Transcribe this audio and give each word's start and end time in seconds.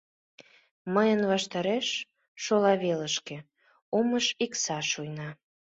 Мыйын 0.93 1.21
ваштареш, 1.31 1.87
шола 2.43 2.73
велышке, 2.83 3.37
Омыж 3.97 4.25
икса 4.45 4.77
шуйна. 4.91 5.29